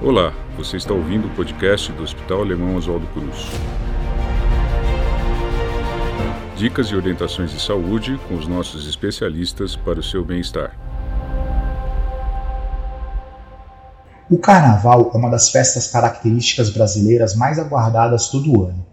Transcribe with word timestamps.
Olá, 0.00 0.32
você 0.56 0.76
está 0.76 0.94
ouvindo 0.94 1.26
o 1.26 1.30
podcast 1.30 1.90
do 1.90 2.04
Hospital 2.04 2.42
Alemão 2.42 2.76
Oswaldo 2.76 3.04
Cruz. 3.08 3.46
Dicas 6.56 6.86
e 6.86 6.94
orientações 6.94 7.50
de 7.50 7.60
saúde 7.60 8.16
com 8.28 8.36
os 8.36 8.46
nossos 8.46 8.86
especialistas 8.88 9.74
para 9.74 9.98
o 9.98 10.02
seu 10.02 10.24
bem-estar. 10.24 10.70
O 14.30 14.38
Carnaval 14.38 15.10
é 15.12 15.16
uma 15.16 15.30
das 15.30 15.50
festas 15.50 15.90
características 15.90 16.70
brasileiras 16.70 17.34
mais 17.34 17.58
aguardadas 17.58 18.28
todo 18.28 18.66
ano. 18.66 18.86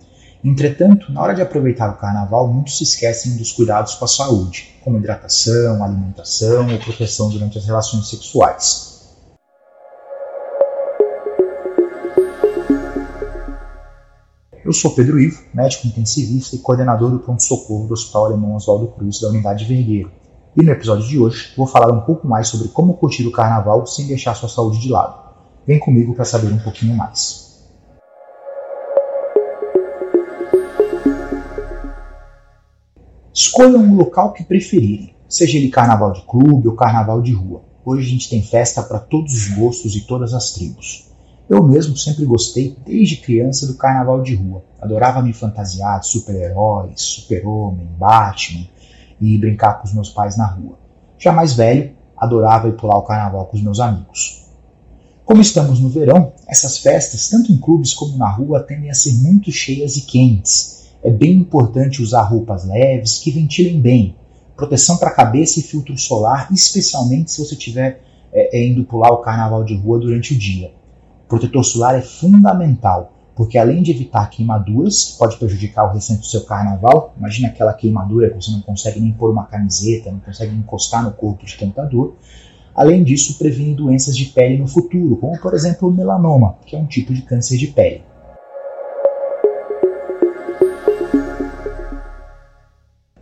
Entretanto, 0.44 1.12
na 1.12 1.22
hora 1.22 1.36
de 1.36 1.42
aproveitar 1.44 1.92
o 1.92 1.98
Carnaval, 1.98 2.48
muitos 2.48 2.80
se 2.80 2.84
esquecem 2.84 3.38
dos 3.38 3.52
cuidados 3.52 3.94
com 3.94 4.06
a 4.06 4.08
saúde, 4.08 4.76
como 4.84 4.98
hidratação, 4.98 5.84
alimentação 5.84 6.68
ou 6.68 6.80
proteção 6.80 7.30
durante 7.30 7.60
as 7.60 7.66
relações 7.66 8.10
sexuais. 8.10 8.95
Eu 14.66 14.74
sou 14.74 14.96
Pedro 14.96 15.20
Ivo, 15.20 15.44
médico 15.54 15.86
intensivista 15.86 16.56
e 16.56 16.60
coordenador 16.60 17.12
do 17.12 17.20
pronto-socorro 17.20 17.86
do 17.86 17.94
Hospital 17.94 18.26
Alemão 18.26 18.56
Oswaldo 18.56 18.88
Cruz 18.88 19.22
da 19.22 19.30
Unidade 19.30 19.64
Vergueiro. 19.64 20.12
E 20.58 20.64
no 20.64 20.72
episódio 20.72 21.08
de 21.08 21.20
hoje 21.20 21.54
vou 21.56 21.68
falar 21.68 21.94
um 21.94 22.02
pouco 22.02 22.28
mais 22.28 22.48
sobre 22.48 22.70
como 22.70 22.96
curtir 22.96 23.28
o 23.28 23.32
carnaval 23.32 23.86
sem 23.86 24.08
deixar 24.08 24.34
sua 24.34 24.50
saúde 24.50 24.80
de 24.80 24.90
lado. 24.90 25.24
Vem 25.68 25.78
comigo 25.78 26.16
para 26.16 26.26
saber 26.26 26.52
um 26.52 26.58
pouquinho 26.58 26.96
mais. 26.96 27.64
Escolham 33.32 33.82
um 33.82 33.96
local 33.96 34.34
que 34.34 34.44
preferirem, 34.44 35.16
seja 35.30 35.60
ele 35.60 35.70
carnaval 35.70 36.12
de 36.12 36.24
clube 36.24 36.68
ou 36.68 36.76
carnaval 36.76 37.22
de 37.22 37.34
rua. 37.34 37.62
Hoje 37.86 38.08
a 38.08 38.10
gente 38.10 38.32
tem 38.32 38.42
festa 38.42 38.82
para 38.82 38.98
todos 38.98 39.32
os 39.32 39.48
gostos 39.50 39.96
e 39.96 40.08
todas 40.08 40.34
as 40.34 40.54
tribos. 40.54 41.15
Eu 41.48 41.64
mesmo 41.64 41.96
sempre 41.96 42.26
gostei, 42.26 42.76
desde 42.84 43.18
criança, 43.18 43.68
do 43.68 43.76
carnaval 43.76 44.24
de 44.24 44.34
rua. 44.34 44.64
Adorava 44.82 45.22
me 45.22 45.32
fantasiar 45.32 46.00
de 46.00 46.08
super-heróis, 46.08 47.00
super-homem, 47.00 47.88
Batman 48.00 48.68
e 49.22 49.38
brincar 49.38 49.76
com 49.76 49.88
os 49.88 49.94
meus 49.94 50.10
pais 50.10 50.36
na 50.36 50.48
rua. 50.48 50.80
Já 51.20 51.32
mais 51.32 51.54
velho, 51.54 51.94
adorava 52.18 52.68
ir 52.68 52.76
pular 52.76 52.98
o 52.98 53.04
carnaval 53.04 53.46
com 53.46 53.58
os 53.58 53.64
meus 53.64 53.80
amigos. 53.80 54.44
Como 55.24 55.40
estamos 55.40 55.80
no 55.80 55.90
verão, 55.90 56.34
essas 56.48 56.80
festas, 56.80 57.30
tanto 57.30 57.52
em 57.52 57.58
clubes 57.58 57.94
como 57.94 58.18
na 58.18 58.30
rua, 58.30 58.64
tendem 58.64 58.90
a 58.90 58.96
ser 58.96 59.14
muito 59.14 59.52
cheias 59.52 59.98
e 59.98 60.02
quentes. 60.02 60.88
É 61.04 61.12
bem 61.12 61.34
importante 61.34 62.02
usar 62.02 62.24
roupas 62.24 62.66
leves 62.66 63.20
que 63.20 63.30
ventilem 63.30 63.80
bem, 63.80 64.16
proteção 64.56 64.98
para 64.98 65.10
a 65.10 65.16
cabeça 65.16 65.60
e 65.60 65.64
filtro 65.64 65.96
solar, 65.96 66.48
especialmente 66.52 67.32
se 67.32 67.46
você 67.46 67.54
estiver 67.54 68.02
é, 68.34 68.58
é, 68.58 68.68
indo 68.68 68.84
pular 68.84 69.12
o 69.12 69.22
carnaval 69.22 69.64
de 69.64 69.76
rua 69.76 70.00
durante 70.00 70.34
o 70.34 70.38
dia. 70.38 70.74
Protetor 71.28 71.64
solar 71.64 71.98
é 71.98 72.02
fundamental, 72.02 73.12
porque 73.36 73.58
além 73.58 73.82
de 73.82 73.90
evitar 73.90 74.30
queimaduras, 74.30 75.06
que 75.06 75.18
pode 75.18 75.38
prejudicar 75.38 75.90
o 75.90 75.94
restante 75.94 76.20
do 76.20 76.26
seu 76.28 76.46
carnaval, 76.46 77.16
imagina 77.18 77.48
aquela 77.48 77.74
queimadura 77.74 78.30
que 78.30 78.36
você 78.36 78.52
não 78.52 78.62
consegue 78.62 79.00
nem 79.00 79.12
pôr 79.12 79.32
uma 79.32 79.46
camiseta, 79.46 80.12
não 80.12 80.20
consegue 80.20 80.56
encostar 80.56 81.04
no 81.04 81.12
corpo 81.12 81.44
de 81.44 81.58
tanta 81.58 81.84
dor. 81.84 82.16
Além 82.76 83.04
disso, 83.04 83.40
previne 83.40 83.74
doenças 83.74 84.16
de 84.16 84.26
pele 84.26 84.60
no 84.60 84.68
futuro, 84.68 85.16
como 85.18 85.40
por 85.42 85.56
exemplo 85.56 85.90
o 85.90 85.92
melanoma, 85.92 86.58
que 86.64 86.76
é 86.76 86.80
um 86.80 86.86
tipo 86.86 87.12
de 87.12 87.24
câncer 87.24 87.58
de 87.58 87.68
pele. 87.68 88.04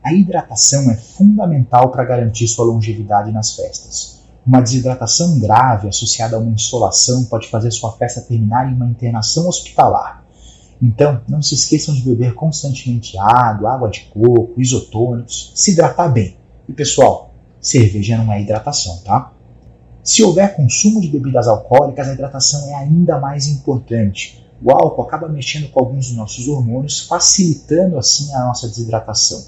A 0.04 0.14
hidratação 0.14 0.92
é 0.92 0.98
fundamental 0.98 1.90
para 1.90 2.04
garantir 2.04 2.50
sua 2.50 2.66
longevidade 2.66 3.32
nas 3.32 3.56
festas. 3.56 4.13
Uma 4.46 4.62
desidratação 4.62 5.40
grave 5.40 5.88
associada 5.88 6.36
a 6.36 6.40
uma 6.40 6.52
insolação 6.52 7.24
pode 7.26 7.48
fazer 7.50 7.72
sua 7.72 7.94
festa 7.94 8.22
terminar 8.22 8.70
em 8.70 8.76
uma 8.76 8.88
internação 8.88 9.48
hospitalar. 9.48 10.26
Então, 10.82 11.22
não 11.30 11.42
se 11.42 11.56
esqueçam 11.56 11.96
de 11.96 12.02
beber 12.02 12.34
constantemente 12.34 13.18
água, 13.18 13.74
água 13.74 13.90
de 13.90 14.02
coco, 14.14 14.54
isotônicos, 14.58 15.54
se 15.56 15.72
hidratar 15.72 16.10
bem. 16.10 16.36
E 16.68 16.74
pessoal, 16.74 17.34
cerveja 17.62 18.18
não 18.18 18.34
é 18.34 18.42
hidratação, 18.42 18.98
tá? 18.98 19.32
Se 20.04 20.22
houver 20.22 20.54
consumo 20.58 21.00
de 21.00 21.08
bebidas 21.08 21.48
alcoólicas, 21.48 22.10
a 22.10 22.14
hidratação 22.14 22.68
é 22.68 22.76
ainda 22.76 23.18
mais 23.18 23.48
importante. 23.48 24.46
O 24.62 24.70
álcool 24.72 25.04
acaba 25.04 25.30
mexendo 25.30 25.70
com 25.72 25.80
alguns 25.80 26.08
dos 26.08 26.18
nossos 26.18 26.50
hormônios, 26.50 27.08
facilitando 27.08 27.98
assim 27.98 28.34
a 28.34 28.46
nossa 28.46 28.68
desidratação. 28.68 29.42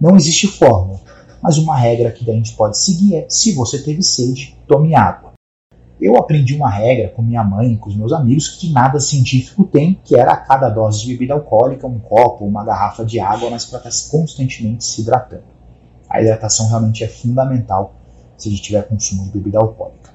Não 0.00 0.16
existe 0.16 0.46
fórmula, 0.46 0.98
mas 1.42 1.58
uma 1.58 1.76
regra 1.76 2.10
que 2.10 2.28
a 2.30 2.34
gente 2.34 2.52
pode 2.52 2.78
seguir 2.78 3.16
é: 3.16 3.26
se 3.28 3.52
você 3.52 3.82
teve 3.82 4.02
sede, 4.02 4.56
tome 4.66 4.94
água. 4.94 5.30
Eu 6.00 6.16
aprendi 6.16 6.54
uma 6.54 6.70
regra 6.70 7.10
com 7.10 7.20
minha 7.20 7.44
mãe 7.44 7.74
e 7.74 7.76
com 7.76 7.90
os 7.90 7.96
meus 7.96 8.12
amigos 8.12 8.48
que 8.48 8.72
nada 8.72 8.98
científico 8.98 9.64
tem, 9.64 10.00
que 10.02 10.16
era 10.16 10.32
a 10.32 10.36
cada 10.36 10.70
dose 10.70 11.02
de 11.02 11.12
bebida 11.12 11.34
alcoólica, 11.34 11.86
um 11.86 11.98
copo 11.98 12.46
uma 12.46 12.64
garrafa 12.64 13.04
de 13.04 13.20
água, 13.20 13.50
mas 13.50 13.66
para 13.66 13.86
estar 13.86 14.10
constantemente 14.10 14.82
se 14.82 15.02
hidratando. 15.02 15.44
A 16.08 16.20
hidratação 16.20 16.68
realmente 16.68 17.04
é 17.04 17.08
fundamental 17.08 17.94
se 18.38 18.48
a 18.48 18.50
gente 18.50 18.62
tiver 18.62 18.88
consumo 18.88 19.24
de 19.24 19.30
bebida 19.30 19.58
alcoólica. 19.58 20.10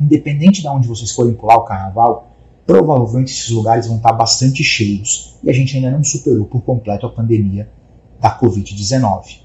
Independente 0.00 0.60
de 0.60 0.66
onde 0.66 0.88
vocês 0.88 1.12
forem 1.12 1.34
pular 1.34 1.56
o 1.56 1.64
carnaval, 1.64 2.29
provavelmente 2.70 3.32
esses 3.32 3.50
lugares 3.50 3.88
vão 3.88 3.96
estar 3.96 4.12
bastante 4.12 4.62
cheios 4.62 5.34
e 5.42 5.50
a 5.50 5.52
gente 5.52 5.74
ainda 5.74 5.90
não 5.90 6.04
superou 6.04 6.46
por 6.46 6.62
completo 6.62 7.04
a 7.04 7.10
pandemia 7.10 7.68
da 8.20 8.38
Covid-19. 8.38 9.40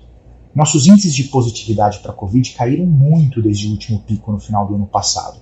Nossos 0.53 0.86
índices 0.86 1.16
de 1.16 1.24
positividade 1.24 2.00
para 2.00 2.12
a 2.12 2.16
Covid 2.16 2.47
caíram 2.52 2.86
muito 2.86 3.41
desde 3.41 3.68
o 3.68 3.72
último 3.72 4.00
pico 4.02 4.31
no 4.31 4.40
final 4.40 4.68
do 4.68 4.75
ano 4.75 4.86
passado, 4.86 5.40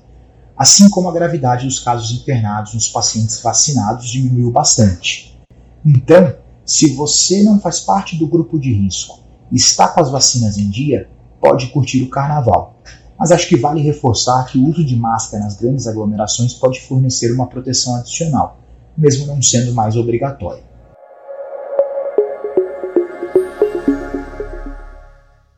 assim 0.55 0.89
como 0.89 1.09
a 1.09 1.11
gravidade 1.11 1.65
dos 1.65 1.79
casos 1.79 2.09
internados 2.11 2.73
nos 2.73 2.87
pacientes 2.87 3.41
vacinados 3.41 4.09
diminuiu 4.09 4.49
bastante. 4.49 5.37
Então, 5.85 6.37
se 6.65 6.95
você 6.95 7.43
não 7.43 7.59
faz 7.59 7.81
parte 7.81 8.15
do 8.15 8.27
grupo 8.27 8.57
de 8.57 8.71
risco 8.73 9.19
e 9.51 9.57
está 9.57 9.89
com 9.89 9.99
as 9.99 10.09
vacinas 10.09 10.57
em 10.57 10.69
dia, 10.69 11.09
pode 11.41 11.67
curtir 11.67 12.01
o 12.01 12.09
carnaval 12.09 12.77
mas 13.17 13.31
acho 13.31 13.47
que 13.47 13.55
vale 13.55 13.81
reforçar 13.81 14.45
que 14.45 14.57
o 14.57 14.69
uso 14.69 14.83
de 14.83 14.95
máscara 14.95 15.43
nas 15.43 15.55
grandes 15.55 15.87
aglomerações 15.87 16.53
pode 16.53 16.81
fornecer 16.81 17.31
uma 17.31 17.47
proteção 17.47 17.95
adicional, 17.95 18.59
mesmo 18.97 19.27
não 19.27 19.41
sendo 19.41 19.73
mais 19.73 19.95
obrigatório. 19.95 20.63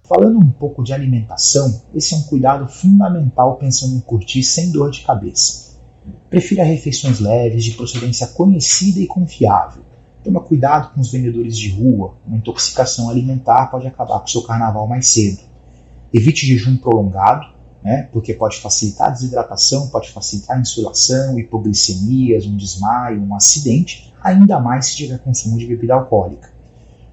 Falando 0.07 0.37
um 0.37 0.51
pouco 0.51 0.83
de 0.83 0.93
alimentação, 0.93 1.81
esse 1.93 2.13
é 2.13 2.17
um 2.17 2.21
cuidado 2.21 2.67
fundamental 2.67 3.55
pensando 3.55 3.95
em 3.95 3.99
curtir 3.99 4.43
sem 4.43 4.71
dor 4.71 4.91
de 4.91 5.01
cabeça. 5.01 5.79
Prefira 6.29 6.63
refeições 6.63 7.19
leves, 7.19 7.63
de 7.63 7.71
procedência 7.71 8.27
conhecida 8.27 8.99
e 8.99 9.07
confiável. 9.07 9.81
Toma 10.23 10.41
cuidado 10.41 10.93
com 10.93 11.01
os 11.01 11.11
vendedores 11.11 11.57
de 11.57 11.69
rua, 11.69 12.15
uma 12.25 12.37
intoxicação 12.37 13.09
alimentar 13.09 13.71
pode 13.71 13.87
acabar 13.87 14.19
com 14.19 14.27
seu 14.27 14.43
carnaval 14.43 14.87
mais 14.87 15.07
cedo. 15.07 15.54
Evite 16.15 16.45
jejum 16.45 16.77
prolongado, 16.77 17.53
né, 17.83 18.07
porque 18.13 18.33
pode 18.33 18.61
facilitar 18.61 19.09
a 19.09 19.11
desidratação, 19.11 19.89
pode 19.89 20.09
facilitar 20.11 20.55
a 20.55 20.61
insolação, 20.61 21.37
hipoglicemias, 21.37 22.45
um 22.45 22.55
desmaio, 22.55 23.21
um 23.21 23.35
acidente, 23.35 24.13
ainda 24.23 24.57
mais 24.57 24.85
se 24.85 24.95
tiver 24.95 25.19
consumo 25.19 25.57
de 25.57 25.67
bebida 25.67 25.93
alcoólica. 25.93 26.49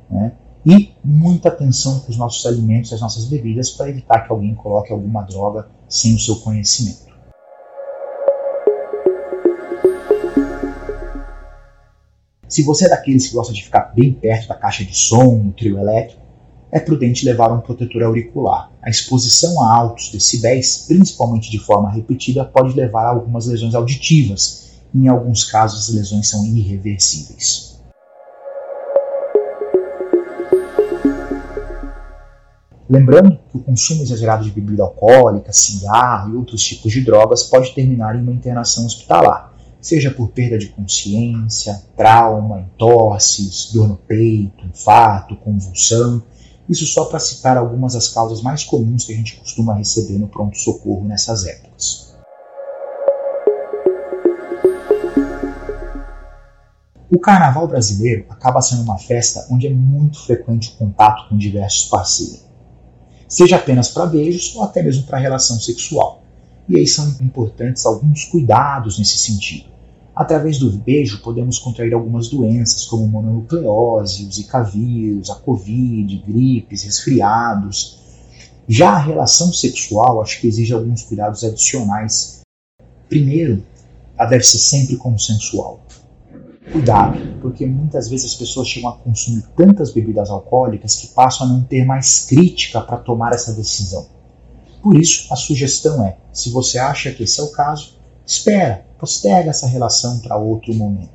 Né? 0.09 0.33
E 0.65 0.95
muita 1.05 1.49
atenção 1.49 1.99
com 1.99 2.13
os 2.13 2.17
nossos 2.17 2.47
alimentos 2.47 2.93
e 2.93 2.95
as 2.95 3.01
nossas 3.01 3.25
bebidas 3.25 3.71
para 3.71 3.91
evitar 3.91 4.21
que 4.21 4.33
alguém 4.33 4.55
coloque 4.55 4.93
alguma 4.93 5.23
droga 5.23 5.67
sem 5.89 6.15
o 6.15 6.21
seu 6.21 6.37
conhecimento. 6.37 7.11
Se 12.47 12.63
você 12.63 12.87
é 12.87 12.89
daqueles 12.89 13.27
que 13.27 13.35
gosta 13.35 13.53
de 13.53 13.65
ficar 13.65 13.93
bem 13.97 14.13
perto 14.13 14.47
da 14.47 14.55
caixa 14.55 14.85
de 14.85 14.97
som, 14.97 15.39
no 15.39 15.53
trio 15.53 15.77
elétrico, 15.77 16.22
é 16.73 16.81
prudente 16.81 17.27
levar 17.27 17.53
um 17.53 17.61
protetor 17.61 18.03
auricular. 18.03 18.73
A 18.83 18.89
exposição 18.89 19.63
a 19.63 19.77
altos 19.77 20.11
decibéis, 20.11 20.87
principalmente 20.89 21.51
de 21.51 21.59
forma 21.59 21.91
repetida, 21.91 22.47
pode 22.47 22.75
levar 22.75 23.05
a 23.05 23.11
algumas 23.11 23.47
lesões 23.47 23.75
auditivas. 23.75 24.71
Em 24.95 25.07
alguns 25.07 25.45
casos, 25.45 25.91
as 25.91 25.95
lesões 25.95 26.31
são 26.31 26.47
irreversíveis. 26.47 27.79
Lembrando 32.89 33.39
que 33.51 33.57
o 33.57 33.63
consumo 33.63 34.03
exagerado 34.03 34.45
de 34.45 34.51
bebida 34.51 34.83
alcoólica, 34.83 35.53
cigarro 35.53 36.31
e 36.31 36.37
outros 36.37 36.63
tipos 36.63 36.93
de 36.93 37.03
drogas 37.03 37.43
pode 37.45 37.75
terminar 37.75 38.17
em 38.17 38.23
uma 38.23 38.33
internação 38.33 38.85
hospitalar, 38.87 39.55
seja 39.81 40.11
por 40.11 40.29
perda 40.29 40.59
de 40.59 40.69
consciência, 40.69 41.83
trauma, 41.97 42.61
entorses, 42.61 43.71
dor 43.73 43.89
no 43.89 43.97
peito, 43.97 44.67
infarto, 44.67 45.37
convulsão 45.37 46.23
isso 46.73 46.87
só 46.87 47.05
para 47.05 47.19
citar 47.19 47.57
algumas 47.57 47.93
das 47.93 48.09
causas 48.09 48.43
mais 48.43 48.65
comuns 48.65 49.05
que 49.05 49.13
a 49.13 49.17
gente 49.17 49.37
costuma 49.37 49.75
receber 49.75 50.19
no 50.19 50.27
pronto-socorro 50.27 51.05
nessas 51.05 51.47
épocas. 51.47 52.17
O 57.11 57.19
carnaval 57.19 57.69
brasileiro 57.69 58.25
acaba 58.31 58.63
sendo 58.63 58.83
uma 58.83 58.99
festa 58.99 59.47
onde 59.51 59.67
é 59.67 59.71
muito 59.71 60.19
frequente 60.25 60.71
o 60.71 60.77
contato 60.79 61.29
com 61.29 61.37
diversos 61.37 61.91
parceiros. 61.91 62.43
seja 63.29 63.57
apenas 63.57 63.89
para 63.89 64.07
beijos 64.07 64.55
ou 64.57 64.63
até 64.63 64.83
mesmo 64.83 65.05
para 65.05 65.19
relação 65.19 65.61
sexual. 65.61 66.23
E 66.69 66.77
aí 66.77 66.87
são 66.87 67.07
importantes 67.21 67.85
alguns 67.85 68.25
cuidados 68.25 68.99
nesse 68.99 69.19
sentido. 69.19 69.72
Através 70.15 70.59
do 70.59 70.71
beijo, 70.71 71.23
podemos 71.23 71.59
contrair 71.59 71.95
algumas 71.95 72.29
doenças, 72.29 72.85
como 72.85 73.07
mononucleose, 73.07 74.29
zika 74.31 74.63
vírus, 74.63 75.31
a 75.31 75.37
covid, 75.37 76.17
gripes, 76.27 76.83
resfriados. 76.83 77.99
Já 78.69 78.91
a 78.91 78.99
relação 78.99 79.53
sexual, 79.53 80.21
acho 80.21 80.41
que 80.41 80.47
exige 80.47 80.75
alguns 80.75 81.03
cuidados 81.03 81.43
adicionais. 81.43 82.41
Primeiro, 83.09 83.65
ela 84.19 84.29
deve 84.29 84.45
ser 84.45 84.59
sempre 84.59 84.97
consensual. 84.97 85.81
Cuidado, 86.71 87.19
porque 87.41 87.67
muitas 87.67 88.09
vezes 88.09 88.33
as 88.33 88.35
pessoas 88.35 88.69
chegam 88.69 88.91
a 88.91 88.97
consumir 88.97 89.43
tantas 89.57 89.93
bebidas 89.93 90.31
alcoólicas 90.31 90.95
que 90.95 91.09
passam 91.09 91.47
a 91.47 91.51
não 91.51 91.65
ter 91.65 91.85
mais 91.85 92.27
crítica 92.27 92.81
para 92.81 92.99
tomar 92.99 93.33
essa 93.33 93.53
decisão. 93.53 94.07
Por 94.83 94.97
isso, 94.97 95.33
a 95.33 95.37
sugestão 95.37 96.05
é: 96.05 96.17
se 96.33 96.51
você 96.51 96.79
acha 96.79 97.13
que 97.13 97.25
esse 97.25 97.41
é 97.41 97.43
o 97.43 97.51
caso, 97.51 97.99
espera, 98.27 98.87
posterga 98.99 99.51
essa 99.51 99.67
relação 99.67 100.21
para 100.21 100.37
outro 100.37 100.75
momento. 100.75 101.11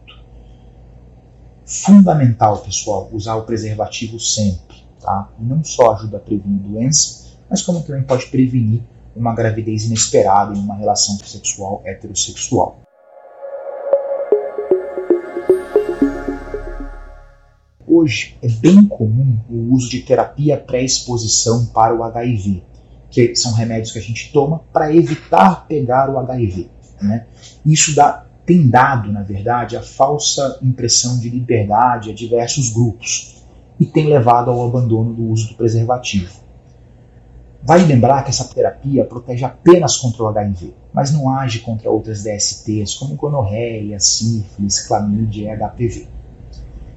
Fundamental, 1.65 2.59
pessoal, 2.59 3.09
usar 3.11 3.35
o 3.35 3.43
preservativo 3.43 4.19
sempre, 4.19 4.77
tá? 5.01 5.29
Não 5.39 5.63
só 5.63 5.93
ajuda 5.93 6.17
a 6.17 6.19
prevenir 6.19 6.59
doença, 6.61 7.27
mas 7.49 7.61
como 7.61 7.81
também 7.81 8.03
pode 8.03 8.27
prevenir 8.27 8.81
uma 9.15 9.33
gravidez 9.33 9.85
inesperada 9.85 10.55
em 10.55 10.59
uma 10.59 10.75
relação 10.75 11.17
sexual 11.17 11.81
heterossexual. 11.85 12.79
Hoje 17.85 18.37
é 18.41 18.47
bem 18.47 18.85
comum 18.85 19.39
o 19.49 19.73
uso 19.73 19.89
de 19.89 20.01
terapia 20.01 20.57
pré-exposição 20.57 21.65
para 21.67 21.95
o 21.95 22.03
HIV, 22.03 22.63
que 23.09 23.35
são 23.35 23.53
remédios 23.53 23.91
que 23.91 23.99
a 23.99 24.01
gente 24.01 24.31
toma 24.31 24.59
para 24.71 24.93
evitar 24.95 25.65
pegar 25.67 26.09
o 26.09 26.19
HIV. 26.19 26.69
Né? 27.01 27.25
Isso 27.65 27.95
dá, 27.95 28.25
tem 28.45 28.69
dado, 28.69 29.11
na 29.11 29.23
verdade, 29.23 29.75
a 29.75 29.81
falsa 29.81 30.59
impressão 30.61 31.19
de 31.19 31.29
liberdade 31.29 32.09
a 32.09 32.13
diversos 32.13 32.71
grupos 32.71 33.43
e 33.79 33.85
tem 33.85 34.07
levado 34.07 34.49
ao 34.49 34.67
abandono 34.67 35.13
do 35.13 35.23
uso 35.25 35.49
do 35.49 35.55
preservativo. 35.55 36.47
Vale 37.61 37.83
lembrar 37.83 38.23
que 38.23 38.29
essa 38.29 38.45
terapia 38.45 39.03
protege 39.03 39.43
apenas 39.43 39.97
contra 39.97 40.23
o 40.23 40.27
HIV, 40.27 40.73
mas 40.93 41.11
não 41.11 41.29
age 41.29 41.59
contra 41.59 41.89
outras 41.89 42.23
DSTs 42.23 42.95
como 42.95 43.15
gonorreia, 43.15 43.99
sífilis, 43.99 44.87
clamídia 44.87 45.53
e 45.53 45.57
HPV. 45.57 46.07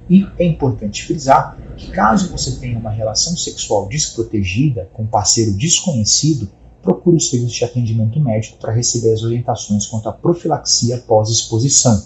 E 0.08 0.26
é 0.38 0.44
importante 0.44 1.04
frisar 1.04 1.56
que 1.76 1.90
caso 1.90 2.30
você 2.30 2.56
tenha 2.56 2.78
uma 2.78 2.90
relação 2.90 3.36
sexual 3.36 3.88
desprotegida 3.88 4.88
com 4.92 5.02
um 5.02 5.06
parceiro 5.06 5.52
desconhecido, 5.52 6.50
procure 6.82 7.16
o 7.16 7.20
serviço 7.20 7.54
de 7.54 7.64
atendimento 7.64 8.18
médico 8.20 8.58
para 8.58 8.72
receber 8.72 9.12
as 9.12 9.22
orientações 9.22 9.86
quanto 9.86 10.08
à 10.08 10.12
profilaxia 10.12 10.98
pós-exposição. 10.98 12.02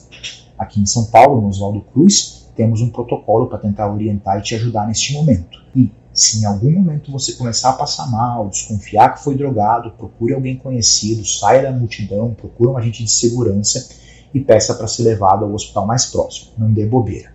Aqui 0.59 0.81
em 0.81 0.87
São 0.87 1.07
Paulo, 1.07 1.41
no 1.41 1.49
Oswaldo 1.49 1.81
Cruz, 1.93 2.49
temos 2.55 2.81
um 2.81 2.91
protocolo 2.91 3.47
para 3.47 3.59
tentar 3.59 3.93
orientar 3.93 4.39
e 4.39 4.43
te 4.43 4.55
ajudar 4.55 4.87
neste 4.87 5.13
momento. 5.13 5.59
E 5.75 5.91
se 6.13 6.41
em 6.41 6.45
algum 6.45 6.71
momento 6.71 7.11
você 7.11 7.33
começar 7.33 7.71
a 7.71 7.75
passar 7.75 8.09
mal, 8.11 8.49
desconfiar 8.49 9.15
que 9.15 9.25
foi 9.25 9.37
drogado, 9.37 9.91
procure 9.93 10.33
alguém 10.33 10.57
conhecido, 10.57 11.27
saia 11.27 11.63
da 11.63 11.73
multidão, 11.73 12.35
procure 12.35 12.71
um 12.71 12.77
agente 12.77 13.03
de 13.03 13.11
segurança 13.11 13.89
e 14.33 14.41
peça 14.41 14.75
para 14.75 14.87
ser 14.87 15.03
levado 15.03 15.45
ao 15.45 15.53
hospital 15.53 15.87
mais 15.87 16.07
próximo. 16.07 16.53
Não 16.57 16.73
dê 16.73 16.87
bobeira. 16.87 17.35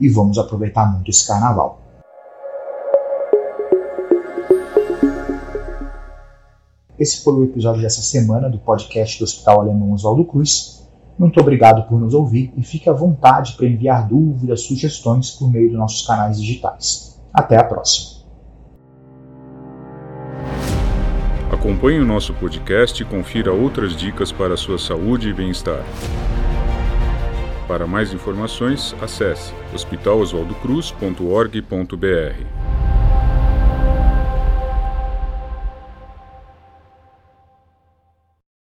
E 0.00 0.08
vamos 0.08 0.38
aproveitar 0.38 0.92
muito 0.92 1.10
esse 1.10 1.26
carnaval. 1.26 1.80
Esse 7.00 7.24
foi 7.24 7.32
o 7.32 7.42
episódio 7.44 7.80
dessa 7.80 8.02
semana 8.02 8.50
do 8.50 8.58
podcast 8.58 9.18
do 9.18 9.24
Hospital 9.24 9.62
Alemão 9.62 9.92
Oswaldo 9.92 10.22
Cruz. 10.26 10.86
Muito 11.18 11.40
obrigado 11.40 11.88
por 11.88 11.98
nos 11.98 12.12
ouvir 12.12 12.52
e 12.58 12.62
fique 12.62 12.90
à 12.90 12.92
vontade 12.92 13.54
para 13.56 13.66
enviar 13.66 14.06
dúvidas, 14.06 14.64
sugestões 14.64 15.30
por 15.30 15.50
meio 15.50 15.70
dos 15.70 15.78
nossos 15.78 16.06
canais 16.06 16.38
digitais. 16.38 17.18
Até 17.32 17.56
a 17.56 17.64
próxima! 17.64 18.20
Acompanhe 21.50 22.00
o 22.00 22.06
nosso 22.06 22.34
podcast 22.34 23.02
e 23.02 23.06
confira 23.06 23.50
outras 23.50 23.96
dicas 23.96 24.30
para 24.30 24.52
a 24.52 24.58
sua 24.58 24.78
saúde 24.78 25.30
e 25.30 25.32
bem-estar. 25.32 25.82
Para 27.66 27.86
mais 27.86 28.12
informações, 28.12 28.94
acesse 29.00 29.54
hospitaloswaldocruz.org.br. 29.72 32.59